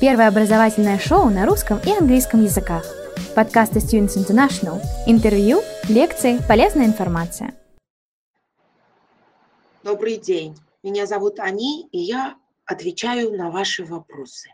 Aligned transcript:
Первое 0.00 0.28
образовательное 0.28 0.98
шоу 0.98 1.28
на 1.28 1.44
русском 1.44 1.78
и 1.84 1.90
английском 1.90 2.42
языках. 2.42 2.86
Подкасты 3.36 3.80
Students 3.80 4.16
International. 4.16 4.80
Интервью, 5.06 5.60
лекции, 5.90 6.38
полезная 6.48 6.86
информация. 6.86 7.54
Добрый 9.82 10.16
день. 10.16 10.56
Меня 10.82 11.04
зовут 11.04 11.38
Ани, 11.38 11.86
и 11.92 11.98
я 11.98 12.36
отвечаю 12.64 13.36
на 13.36 13.50
ваши 13.50 13.84
вопросы. 13.84 14.48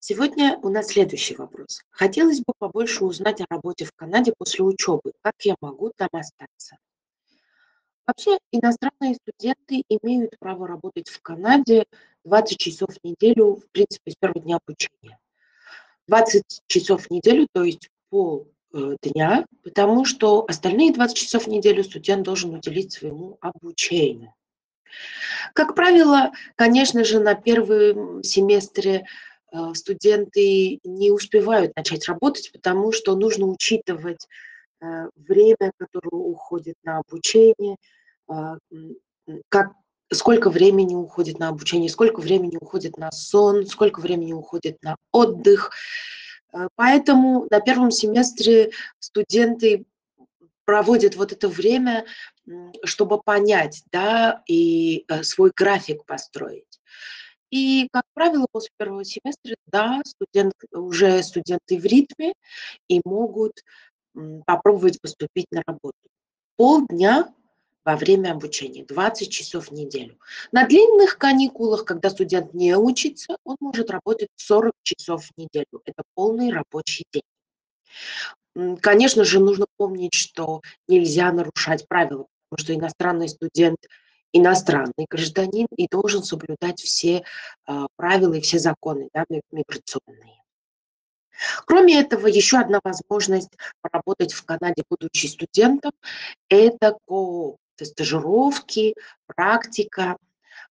Сегодня 0.00 0.58
у 0.60 0.70
нас 0.70 0.88
следующий 0.88 1.36
вопрос. 1.36 1.82
Хотелось 1.90 2.40
бы 2.40 2.52
побольше 2.58 3.04
узнать 3.04 3.40
о 3.40 3.46
работе 3.48 3.84
в 3.84 3.92
Канаде 3.92 4.34
после 4.36 4.64
учебы. 4.64 5.12
Как 5.22 5.34
я 5.42 5.54
могу 5.60 5.92
там 5.96 6.08
остаться? 6.10 6.78
Вообще 8.08 8.38
иностранные 8.50 9.16
студенты 9.16 9.84
имеют 9.88 10.36
право 10.40 10.66
работать 10.66 11.10
в 11.10 11.20
Канаде 11.22 11.84
20 12.28 12.58
часов 12.58 12.90
в 12.90 13.04
неделю, 13.04 13.56
в 13.56 13.70
принципе, 13.72 14.10
с 14.10 14.14
первого 14.14 14.40
дня 14.40 14.58
обучения. 14.64 15.18
20 16.06 16.42
часов 16.66 17.06
в 17.06 17.10
неделю, 17.10 17.48
то 17.52 17.64
есть 17.64 17.88
пол 18.10 18.48
э, 18.72 18.96
дня, 19.02 19.44
потому 19.62 20.04
что 20.04 20.44
остальные 20.48 20.92
20 20.92 21.16
часов 21.16 21.44
в 21.44 21.48
неделю 21.48 21.82
студент 21.84 22.22
должен 22.22 22.54
уделить 22.54 22.92
своему 22.92 23.38
обучению. 23.40 24.34
Как 25.54 25.74
правило, 25.74 26.32
конечно 26.56 27.04
же, 27.04 27.20
на 27.20 27.34
первом 27.34 28.22
семестре 28.22 29.04
э, 29.52 29.74
студенты 29.74 30.80
не 30.84 31.10
успевают 31.10 31.76
начать 31.76 32.06
работать, 32.08 32.52
потому 32.52 32.92
что 32.92 33.16
нужно 33.16 33.46
учитывать 33.46 34.26
э, 34.80 35.08
время, 35.16 35.72
которое 35.78 36.10
уходит 36.10 36.76
на 36.84 36.98
обучение, 36.98 37.76
как, 39.48 39.72
сколько 40.10 40.50
времени 40.50 40.94
уходит 40.94 41.38
на 41.38 41.48
обучение, 41.48 41.88
сколько 41.88 42.20
времени 42.20 42.56
уходит 42.60 42.96
на 42.96 43.10
сон, 43.12 43.66
сколько 43.66 44.00
времени 44.00 44.32
уходит 44.32 44.82
на 44.82 44.96
отдых. 45.12 45.70
А, 46.52 46.68
поэтому 46.76 47.46
на 47.50 47.60
первом 47.60 47.90
семестре 47.90 48.70
студенты 48.98 49.84
проводят 50.64 51.16
вот 51.16 51.32
это 51.32 51.48
время, 51.48 52.04
чтобы 52.84 53.20
понять, 53.22 53.82
да, 53.90 54.42
и 54.46 55.04
э, 55.08 55.22
свой 55.22 55.50
график 55.54 56.04
построить. 56.04 56.64
И, 57.50 57.88
как 57.90 58.04
правило, 58.12 58.46
после 58.52 58.68
первого 58.76 59.04
семестра, 59.04 59.56
да, 59.66 60.02
студент, 60.04 60.52
уже 60.72 61.22
студенты 61.22 61.78
в 61.78 61.84
ритме 61.86 62.34
и 62.88 63.00
могут 63.04 63.64
попробовать 64.44 65.00
поступить 65.00 65.46
на 65.50 65.62
работу. 65.66 65.96
Полдня 66.56 67.32
во 67.84 67.96
время 67.96 68.32
обучения, 68.32 68.84
20 68.84 69.30
часов 69.30 69.68
в 69.68 69.72
неделю. 69.72 70.18
На 70.52 70.66
длинных 70.66 71.18
каникулах, 71.18 71.84
когда 71.84 72.10
студент 72.10 72.54
не 72.54 72.76
учится, 72.76 73.36
он 73.44 73.56
может 73.60 73.90
работать 73.90 74.28
40 74.36 74.72
часов 74.82 75.24
в 75.24 75.38
неделю. 75.38 75.82
Это 75.84 76.02
полный 76.14 76.52
рабочий 76.52 77.04
день. 77.12 78.76
Конечно 78.80 79.24
же, 79.24 79.40
нужно 79.40 79.66
помнить, 79.76 80.14
что 80.14 80.62
нельзя 80.88 81.32
нарушать 81.32 81.86
правила, 81.88 82.26
потому 82.48 82.64
что 82.64 82.74
иностранный 82.74 83.28
студент 83.28 83.78
иностранный 84.32 85.06
гражданин 85.08 85.66
и 85.76 85.88
должен 85.88 86.22
соблюдать 86.22 86.80
все 86.80 87.22
э, 87.66 87.86
правила 87.96 88.34
и 88.34 88.40
все 88.40 88.58
законы 88.58 89.08
да, 89.14 89.24
миграционные. 89.50 90.42
Кроме 91.66 92.00
этого, 92.00 92.26
еще 92.26 92.58
одна 92.58 92.80
возможность 92.82 93.50
поработать 93.80 94.32
в 94.32 94.44
Канаде, 94.44 94.82
будучи 94.90 95.26
студентом, 95.26 95.92
это 96.48 96.98
кооп 97.78 97.86
стажировки, 97.86 98.94
практика. 99.26 100.16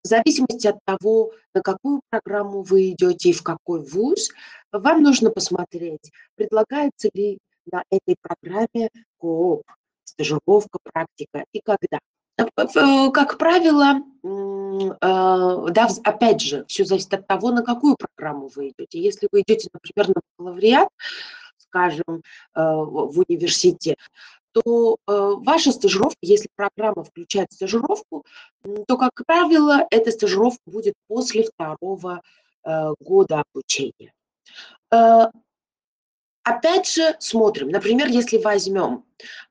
В 0.03 0.08
зависимости 0.08 0.67
от 0.67 0.77
того, 0.86 1.31
на 1.53 1.61
какую 1.61 2.02
программу 2.09 2.61
вы 2.61 2.91
идете 2.91 3.30
и 3.30 3.33
в 3.33 3.44
какой 3.44 3.81
вуз, 3.83 4.30
вам 4.72 5.02
нужно 5.02 5.31
посмотреть, 5.31 6.11
предлагается 6.36 7.09
ли 7.14 7.39
на 7.72 7.83
этой 7.89 8.16
программе 8.22 8.89
кооп, 9.17 9.64
стажировка, 10.03 10.80
практика 10.83 11.45
и 11.52 11.61
когда. 11.61 11.99
Э, 12.37 13.11
как 13.11 13.37
правило, 13.37 14.02
э, 14.23 15.71
да, 15.71 15.87
опять 16.04 16.42
же, 16.42 16.65
все 16.67 16.86
зависит 16.86 17.14
от 17.14 17.27
того, 17.27 17.52
на 17.52 17.64
какую 17.64 17.98
программу 17.98 18.49
вы 18.55 18.70
идете. 18.70 19.02
Если 19.02 19.27
вы 19.31 19.42
идете, 19.42 19.70
например, 19.73 20.10
на 20.10 20.21
бакалавриат, 20.37 20.89
скажем, 21.58 22.04
э, 22.08 22.21
в 22.54 23.23
университет, 23.27 23.98
то 24.63 24.97
э, 25.07 25.33
ваша 25.37 25.71
стажировка, 25.71 26.17
если 26.21 26.49
программа 26.55 27.03
включает 27.03 27.51
стажировку, 27.51 28.25
то, 28.87 28.97
как 28.97 29.11
правило, 29.25 29.85
эта 29.91 30.11
стажировка 30.11 30.61
будет 30.65 30.95
после 31.07 31.43
второго 31.43 32.21
э, 32.63 32.93
года 32.99 33.43
обучения. 33.51 34.13
Э, 34.91 35.27
опять 36.43 36.89
же, 36.89 37.15
смотрим. 37.19 37.69
Например, 37.69 38.07
если 38.07 38.37
возьмем 38.37 39.03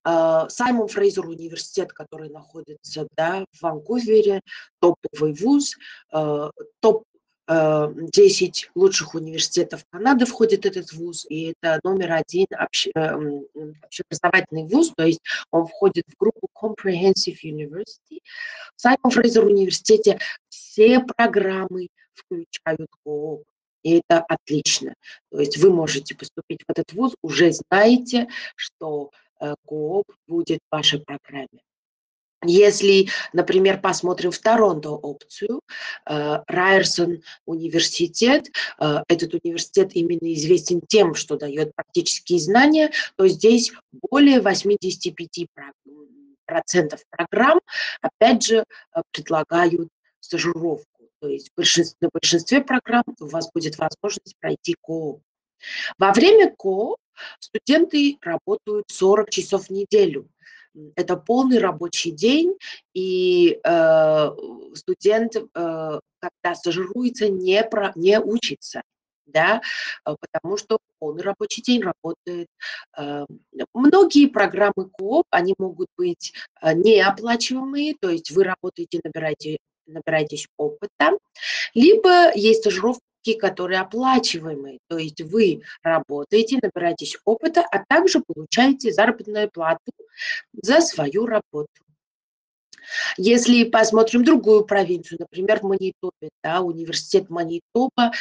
Саймон 0.05 0.87
Фрейзер 0.87 1.27
университет, 1.27 1.93
который 1.93 2.31
находится 2.31 3.09
да, 3.17 3.45
в 3.51 3.63
Ванкувере, 3.63 4.41
топовый 4.79 5.35
вуз, 5.35 5.75
топ 6.81 7.03
10 7.49 8.65
э, 8.65 8.71
лучших 8.75 9.15
университетов 9.15 9.85
Канады 9.91 10.27
входит 10.27 10.67
этот 10.67 10.93
вуз, 10.93 11.27
и 11.29 11.55
это 11.61 11.79
номер 11.85 12.13
один 12.13 12.47
эм, 12.95 13.45
общеобразовательный 13.83 14.67
вуз, 14.67 14.93
то 14.97 15.05
есть 15.05 15.21
он 15.53 15.67
входит 15.67 16.05
в 16.09 16.19
группу 16.19 16.49
Comprehensive 16.55 17.37
University. 17.45 18.21
В 18.75 18.81
Саймон 18.81 19.11
Фрейзер 19.11 19.45
университете 19.45 20.19
все 20.49 21.01
программы 21.01 21.89
включают 22.15 22.91
КООП, 23.05 23.45
и 23.85 24.01
это 24.01 24.25
отлично. 24.29 24.95
То 25.31 25.41
есть 25.41 25.57
вы 25.59 25.73
можете 25.73 26.17
поступить 26.17 26.63
в 26.67 26.71
этот 26.71 26.93
вуз, 26.95 27.15
уже 27.23 27.53
знаете, 27.53 28.27
что 28.57 29.11
э, 29.41 29.55
КООП 29.67 30.07
будет 30.27 30.59
в 30.69 30.75
вашей 30.75 31.01
программе. 31.01 31.61
Если, 32.45 33.09
например, 33.33 33.81
посмотрим 33.81 34.31
в 34.31 34.39
Торонто 34.39 34.91
опцию, 34.91 35.63
э, 36.07 36.39
Райерсон 36.47 37.23
университет, 37.47 38.49
э, 38.79 39.03
этот 39.09 39.35
университет 39.43 39.93
именно 39.95 40.33
известен 40.35 40.83
тем, 40.87 41.15
что 41.15 41.37
дает 41.37 41.75
практические 41.75 42.39
знания, 42.39 42.93
то 43.17 43.27
здесь 43.27 43.73
более 44.11 44.41
85% 44.41 47.01
программ, 47.11 47.61
опять 48.03 48.45
же, 48.45 48.59
э, 48.59 48.65
предлагают 49.13 49.89
стажировку. 50.21 51.09
То 51.21 51.29
есть 51.29 51.51
на 52.01 52.11
большинстве 52.13 52.61
программ 52.61 53.05
у 53.19 53.27
вас 53.27 53.51
будет 53.53 53.79
возможность 53.79 54.37
пройти 54.39 54.77
КООП. 54.83 55.23
Во 55.99 56.13
время 56.13 56.55
КООП 56.55 56.99
студенты 57.41 58.19
работают 58.21 58.85
40 58.89 59.31
часов 59.31 59.69
в 59.69 59.71
неделю 59.71 60.29
это 60.95 61.17
полный 61.17 61.59
рабочий 61.59 62.11
день, 62.11 62.57
и 62.95 63.59
э, 63.63 64.31
студент, 64.75 65.37
э, 65.37 65.41
когда 65.55 66.55
стажируется, 66.55 67.29
не, 67.29 67.63
про, 67.65 67.93
не 67.95 68.19
учится, 68.21 68.83
да, 69.27 69.61
э, 70.07 70.15
потому 70.21 70.57
что 70.57 70.79
полный 70.99 71.23
рабочий 71.23 71.63
день 71.63 71.83
работает. 71.83 72.49
Э, 72.97 73.25
многие 73.75 74.27
программы 74.27 74.89
КООП, 74.93 75.27
они 75.31 75.55
могут 75.59 75.89
быть 75.97 76.33
э, 76.63 76.75
неоплачиваемые, 76.75 77.95
то 78.01 78.11
есть 78.11 78.31
вы 78.31 78.45
работаете, 78.45 79.01
набираете 79.03 79.59
набираетесь 79.87 80.49
опыта, 80.57 81.17
либо 81.73 82.35
есть 82.35 82.61
стажировка 82.61 83.03
которые 83.35 83.81
оплачиваемые, 83.81 84.79
то 84.89 84.99
есть 84.99 85.21
вы 85.21 85.63
работаете, 85.83 86.59
набираетесь 86.63 87.17
опыта, 87.25 87.65
а 87.71 87.85
также 87.85 88.23
получаете 88.27 88.93
заработную 88.93 89.51
плату 89.51 89.93
за 90.53 90.81
свою 90.81 91.27
работу. 91.27 91.69
Если 93.17 93.65
посмотрим 93.65 94.25
другую 94.25 94.65
провинцию, 94.65 95.19
например, 95.21 95.61
в 95.61 95.65
Манитобе, 95.65 96.31
да, 96.43 96.61
университет 96.61 97.31
Манитоба 97.31 98.13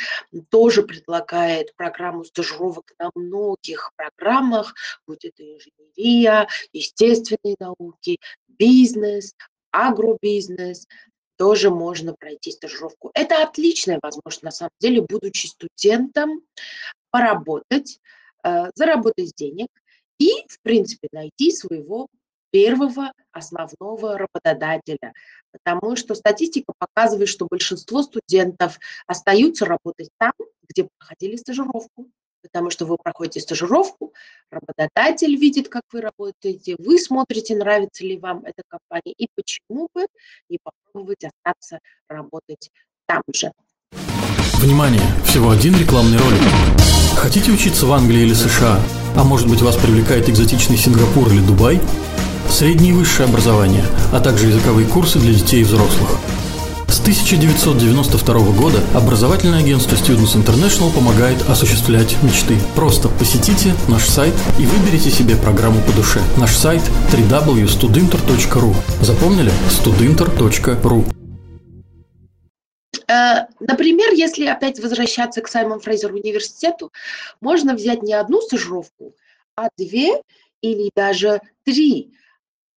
тоже 0.50 0.84
предлагает 0.84 1.76
программу 1.76 2.24
стажировок 2.24 2.92
на 3.00 3.12
многих 3.16 3.92
программах, 3.96 4.74
будь 5.08 5.26
это 5.26 5.44
инженерия, 5.44 6.48
естественные 6.74 7.56
науки, 7.60 8.20
бизнес, 8.48 9.36
агробизнес, 9.72 10.88
тоже 11.38 11.70
можно 11.70 12.14
пройти 12.14 12.52
стажировку. 12.52 13.12
Это 13.14 13.44
отличная 13.44 14.00
возможность, 14.02 14.44
на 14.44 14.52
самом 14.52 14.72
деле, 14.80 15.02
будучи 15.02 15.48
студентом, 15.48 16.42
поработать, 17.12 18.00
э, 18.44 18.72
заработать 18.76 19.34
денег 19.36 19.68
и, 20.20 20.32
в 20.48 20.60
принципе, 20.62 21.08
найти 21.12 21.52
своего 21.52 22.08
первого 22.52 23.12
основного 23.32 24.18
работодателя. 24.18 25.14
Потому 25.52 25.96
что 25.96 26.16
статистика 26.16 26.74
показывает, 26.78 27.28
что 27.28 27.48
большинство 27.50 28.02
студентов 28.02 28.80
остаются 29.08 29.66
работать 29.66 30.10
там, 30.18 30.34
где 30.70 30.88
проходили 30.98 31.36
стажировку 31.36 32.10
потому 32.46 32.70
что 32.70 32.86
вы 32.86 32.98
проходите 33.02 33.40
стажировку, 33.42 34.14
работодатель 34.52 35.36
видит, 35.36 35.68
как 35.68 35.84
вы 35.92 36.02
работаете, 36.02 36.76
вы 36.78 37.00
смотрите, 37.00 37.56
нравится 37.56 38.04
ли 38.04 38.18
вам 38.18 38.44
эта 38.46 38.62
компания, 38.68 39.14
и 39.18 39.28
почему 39.36 39.90
бы 39.94 40.06
не 40.50 40.60
попробовать 40.62 41.24
остаться 41.24 41.80
работать 42.08 42.70
там 43.08 43.22
же. 43.34 43.52
Внимание! 44.60 45.02
Всего 45.26 45.50
один 45.50 45.76
рекламный 45.78 46.18
ролик. 46.18 46.40
Хотите 47.18 47.52
учиться 47.52 47.86
в 47.86 47.92
Англии 47.92 48.22
или 48.22 48.34
США? 48.34 48.80
А 49.16 49.24
может 49.24 49.50
быть 49.50 49.62
вас 49.62 49.76
привлекает 49.76 50.30
экзотичный 50.30 50.78
Сингапур 50.78 51.28
или 51.30 51.46
Дубай? 51.46 51.80
Среднее 52.50 52.92
и 52.92 52.94
высшее 52.94 53.28
образование, 53.28 53.86
а 54.14 54.22
также 54.22 54.48
языковые 54.48 54.88
курсы 54.88 55.20
для 55.20 55.34
детей 55.34 55.62
и 55.62 55.64
взрослых. 55.64 56.20
С 57.06 57.08
1992 57.08 58.34
года 58.60 58.80
образовательное 58.96 59.60
агентство 59.60 59.96
Students 59.96 60.36
International 60.36 60.92
помогает 60.92 61.38
осуществлять 61.48 62.18
мечты. 62.24 62.58
Просто 62.76 63.10
посетите 63.10 63.76
наш 63.88 64.06
сайт 64.06 64.34
и 64.58 64.66
выберите 64.66 65.12
себе 65.12 65.36
программу 65.36 65.80
по 65.84 65.92
душе. 65.96 66.20
Наш 66.36 66.50
сайт 66.56 66.82
www.studinter.ru 67.14 68.74
Запомнили? 69.04 69.52
studinter.ru 69.70 71.06
Э, 73.08 73.46
например, 73.60 74.14
если 74.14 74.48
опять 74.48 74.80
возвращаться 74.80 75.42
к 75.42 75.48
Саймон 75.48 75.82
Фрейзер 75.82 76.12
университету, 76.12 76.92
можно 77.40 77.76
взять 77.76 78.02
не 78.02 78.16
одну 78.16 78.42
стажировку, 78.42 79.14
а 79.56 79.70
две 79.78 80.24
или 80.62 80.90
даже 80.96 81.40
три. 81.64 82.14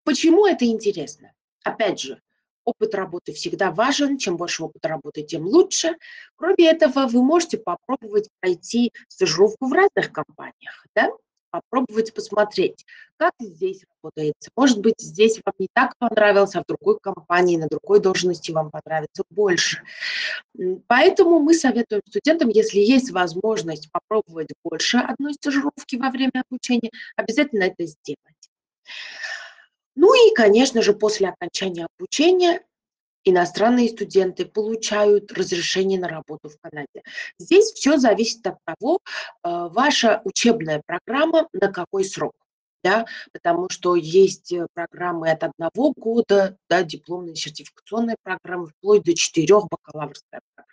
Почему 0.03 0.45
это 0.45 0.65
интересно? 0.65 1.31
Опять 1.63 1.99
же, 2.01 2.21
опыт 2.65 2.95
работы 2.95 3.33
всегда 3.33 3.71
важен, 3.71 4.17
чем 4.17 4.37
больше 4.37 4.63
опыта 4.63 4.87
работы, 4.89 5.23
тем 5.23 5.45
лучше. 5.45 5.95
Кроме 6.35 6.69
этого, 6.69 7.07
вы 7.07 7.23
можете 7.23 7.57
попробовать 7.57 8.29
пройти 8.39 8.93
стажировку 9.07 9.67
в 9.67 9.73
разных 9.73 10.11
компаниях. 10.11 10.85
Да? 10.95 11.11
попробовать 11.51 12.13
посмотреть, 12.13 12.85
как 13.17 13.33
здесь 13.39 13.83
работается. 13.95 14.49
Может 14.55 14.79
быть, 14.79 14.95
здесь 14.99 15.41
вам 15.43 15.53
не 15.59 15.67
так 15.73 15.97
понравилось, 15.97 16.55
а 16.55 16.61
в 16.61 16.65
другой 16.67 16.99
компании, 16.99 17.57
на 17.57 17.67
другой 17.67 17.99
должности 17.99 18.51
вам 18.51 18.71
понравится 18.71 19.23
больше. 19.29 19.81
Поэтому 20.87 21.39
мы 21.39 21.53
советуем 21.53 22.01
студентам, 22.07 22.49
если 22.49 22.79
есть 22.79 23.11
возможность 23.11 23.91
попробовать 23.91 24.49
больше 24.63 24.97
одной 24.97 25.33
стажировки 25.33 25.95
во 25.95 26.09
время 26.09 26.43
обучения, 26.47 26.91
обязательно 27.15 27.63
это 27.63 27.85
сделать. 27.85 28.19
Ну 30.01 30.13
и, 30.13 30.33
конечно 30.33 30.81
же, 30.81 30.93
после 30.93 31.27
окончания 31.27 31.85
обучения 31.93 32.61
иностранные 33.25 33.89
студенты 33.89 34.45
получают 34.45 35.29
разрешение 35.33 35.99
на 35.99 36.07
работу 36.07 36.47
в 36.47 36.57
Канаде. 36.61 37.03
Здесь 37.37 37.73
все 37.73 37.97
зависит 37.97 38.47
от 38.47 38.59
того, 38.63 38.99
э, 39.03 39.09
ваша 39.43 40.21
учебная 40.23 40.81
программа 40.85 41.49
на 41.51 41.69
какой 41.69 42.05
срок. 42.05 42.31
Да, 42.81 43.05
потому 43.33 43.67
что 43.69 43.97
есть 43.97 44.53
э, 44.53 44.67
программы 44.73 45.31
от 45.31 45.43
одного 45.43 45.91
года, 45.97 46.55
да, 46.69 46.81
дипломные 46.81 47.35
сертификационные 47.35 48.15
программы, 48.23 48.67
вплоть 48.67 49.03
до 49.03 49.13
четырех 49.13 49.67
бакалаврская 49.67 50.39
программа. 50.55 50.68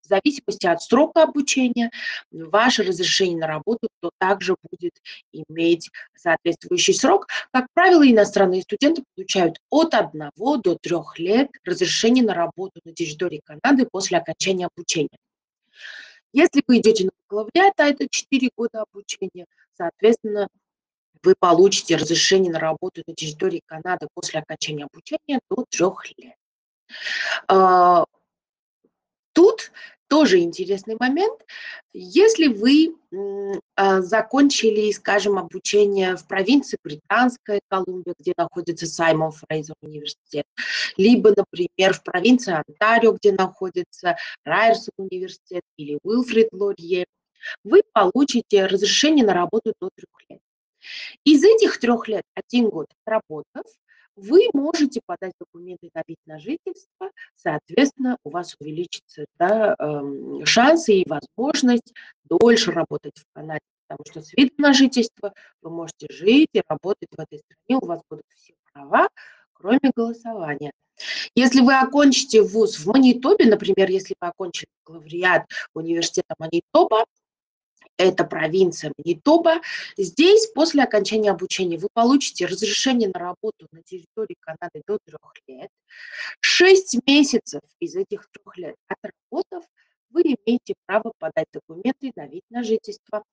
В 0.00 0.08
зависимости 0.08 0.66
от 0.66 0.82
срока 0.82 1.22
обучения, 1.22 1.90
ваше 2.30 2.82
разрешение 2.82 3.38
на 3.38 3.46
работу 3.46 3.88
то 4.00 4.10
также 4.18 4.56
будет 4.70 4.94
иметь 5.32 5.90
соответствующий 6.16 6.94
срок. 6.94 7.28
Как 7.52 7.66
правило, 7.74 8.08
иностранные 8.08 8.62
студенты 8.62 9.04
получают 9.14 9.58
от 9.70 9.94
1 9.94 10.30
до 10.36 10.76
3 10.76 10.96
лет 11.18 11.50
разрешение 11.64 12.24
на 12.24 12.34
работу 12.34 12.80
на 12.84 12.92
территории 12.92 13.40
Канады 13.44 13.86
после 13.90 14.18
окончания 14.18 14.66
обучения. 14.66 15.18
Если 16.32 16.62
вы 16.66 16.78
идете 16.78 17.04
на 17.04 17.10
бакалавриат, 17.28 17.74
а 17.78 17.88
это 17.88 18.08
4 18.08 18.50
года 18.56 18.82
обучения, 18.82 19.46
соответственно, 19.76 20.48
вы 21.22 21.34
получите 21.38 21.96
разрешение 21.96 22.50
на 22.50 22.58
работу 22.58 23.02
на 23.06 23.14
территории 23.14 23.62
Канады 23.66 24.08
после 24.14 24.40
окончания 24.40 24.86
обучения 24.90 25.40
до 25.50 25.64
3 25.70 26.14
лет. 26.16 26.36
Тут 29.32 29.72
тоже 30.08 30.40
интересный 30.40 30.96
момент. 31.00 31.40
Если 31.94 32.46
вы 32.48 32.94
а, 33.76 34.02
закончили, 34.02 34.90
скажем, 34.92 35.38
обучение 35.38 36.16
в 36.16 36.26
провинции 36.26 36.76
Британская 36.84 37.60
Колумбия, 37.68 38.14
где 38.18 38.34
находится 38.36 38.86
Саймон 38.86 39.32
Фрейзер 39.32 39.74
университет, 39.80 40.44
либо, 40.98 41.32
например, 41.34 41.94
в 41.94 42.02
провинции 42.02 42.52
Онтарио, 42.52 43.12
где 43.12 43.32
находится 43.32 44.16
Райерсон 44.44 44.92
университет 44.98 45.62
или 45.78 45.98
Уилфрид 46.02 46.48
Лорье, 46.52 47.06
вы 47.64 47.82
получите 47.94 48.66
разрешение 48.66 49.24
на 49.24 49.32
работу 49.32 49.72
до 49.80 49.88
трех 49.94 50.10
лет. 50.28 50.40
Из 51.24 51.42
этих 51.42 51.78
трех 51.80 52.08
лет, 52.08 52.24
один 52.34 52.68
год 52.68 52.88
отработав, 53.04 53.64
вы 54.16 54.48
можете 54.52 55.00
подать 55.04 55.32
документы 55.38 55.90
на 55.94 56.02
вид 56.06 56.18
на 56.26 56.38
жительство, 56.38 57.10
соответственно, 57.34 58.18
у 58.24 58.30
вас 58.30 58.54
увеличится 58.60 59.24
да, 59.38 59.74
эм, 59.78 60.44
шансы 60.44 60.94
и 60.94 61.08
возможность 61.08 61.92
дольше 62.24 62.72
работать 62.72 63.18
в 63.18 63.24
Канаде, 63.34 63.60
потому 63.88 64.04
что 64.08 64.22
с 64.22 64.32
видом 64.34 64.56
на 64.58 64.72
жительство 64.72 65.32
вы 65.62 65.70
можете 65.70 66.06
жить 66.10 66.48
и 66.52 66.62
работать 66.66 67.08
в 67.10 67.20
этой 67.20 67.38
стране, 67.38 67.80
у 67.80 67.86
вас 67.86 68.00
будут 68.08 68.24
все 68.34 68.54
права, 68.72 69.08
кроме 69.52 69.90
голосования. 69.94 70.72
Если 71.34 71.60
вы 71.60 71.74
окончите 71.74 72.42
вуз 72.42 72.78
в 72.78 72.86
Манитобе, 72.86 73.46
например, 73.46 73.90
если 73.90 74.14
вы 74.20 74.28
окончили 74.28 74.68
бакалавриат 74.84 75.46
университета 75.74 76.34
Манитоба, 76.38 77.06
это 78.02 78.24
провинция 78.24 78.92
Манитоба. 78.96 79.60
Здесь 79.96 80.46
после 80.48 80.82
окончания 80.82 81.30
обучения 81.30 81.78
вы 81.78 81.88
получите 81.92 82.46
разрешение 82.46 83.10
на 83.12 83.20
работу 83.20 83.66
на 83.72 83.82
территории 83.82 84.36
Канады 84.40 84.82
до 84.86 84.98
трех 85.04 85.34
лет. 85.46 85.70
Шесть 86.40 86.96
месяцев 87.06 87.60
из 87.80 87.96
этих 87.96 88.28
трех 88.30 88.56
лет 88.56 88.76
отработав, 88.88 89.64
вы 90.10 90.22
имеете 90.22 90.74
право 90.86 91.12
подать 91.18 91.46
документы 91.52 92.12
на 92.16 92.26
вид 92.26 92.42
на 92.50 92.62
жительство. 92.62 93.24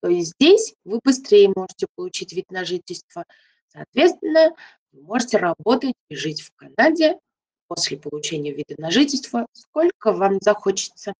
То 0.00 0.08
есть 0.08 0.34
здесь 0.38 0.74
вы 0.84 1.00
быстрее 1.02 1.52
можете 1.54 1.86
получить 1.94 2.32
вид 2.32 2.50
на 2.50 2.64
жительство. 2.64 3.24
Соответственно, 3.68 4.54
вы 4.92 5.02
можете 5.02 5.38
работать 5.38 5.94
и 6.08 6.16
жить 6.16 6.42
в 6.42 6.52
Канаде 6.54 7.18
после 7.66 7.98
получения 7.98 8.52
вида 8.52 8.74
на 8.78 8.90
жительство, 8.90 9.46
сколько 9.52 10.12
вам 10.12 10.38
захочется. 10.40 11.12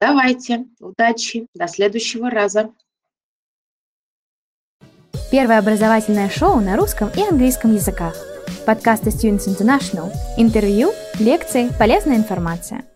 Давайте, 0.00 0.66
удачи, 0.80 1.46
до 1.54 1.68
следующего 1.68 2.30
раза. 2.30 2.70
Первое 5.30 5.58
образовательное 5.58 6.28
шоу 6.28 6.60
на 6.60 6.76
русском 6.76 7.10
и 7.16 7.22
английском 7.22 7.74
языках. 7.74 8.14
Подкасты 8.66 9.10
Students 9.10 9.48
International. 9.48 10.12
Интервью, 10.36 10.90
лекции, 11.18 11.70
полезная 11.78 12.16
информация– 12.16 12.84